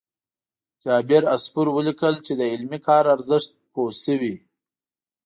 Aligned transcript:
جابر 0.83 1.23
عصفور 1.33 1.67
ولیکل 1.75 2.15
چې 2.25 2.33
د 2.39 2.41
علمي 2.53 2.79
کار 2.87 3.03
ارزښت 3.15 3.51
پوه 3.73 3.91
شوي. 4.03 4.35